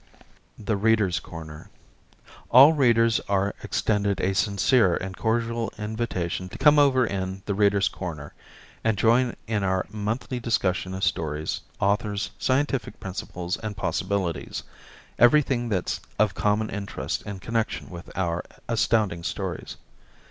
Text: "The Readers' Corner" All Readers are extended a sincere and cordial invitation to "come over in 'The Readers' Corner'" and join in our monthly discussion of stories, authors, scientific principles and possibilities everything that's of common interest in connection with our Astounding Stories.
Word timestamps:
"The 0.57 0.75
Readers' 0.77 1.19
Corner" 1.19 1.69
All 2.49 2.73
Readers 2.73 3.19
are 3.29 3.53
extended 3.61 4.19
a 4.19 4.33
sincere 4.33 4.95
and 4.95 5.15
cordial 5.15 5.71
invitation 5.77 6.49
to 6.49 6.57
"come 6.57 6.79
over 6.79 7.05
in 7.05 7.43
'The 7.45 7.53
Readers' 7.53 7.87
Corner'" 7.87 8.33
and 8.83 8.97
join 8.97 9.35
in 9.45 9.61
our 9.61 9.85
monthly 9.91 10.39
discussion 10.39 10.95
of 10.95 11.03
stories, 11.03 11.61
authors, 11.79 12.31
scientific 12.39 12.99
principles 12.99 13.57
and 13.57 13.77
possibilities 13.77 14.63
everything 15.19 15.69
that's 15.69 16.01
of 16.17 16.33
common 16.33 16.71
interest 16.71 17.21
in 17.27 17.37
connection 17.39 17.87
with 17.91 18.09
our 18.17 18.43
Astounding 18.67 19.21
Stories. 19.21 19.77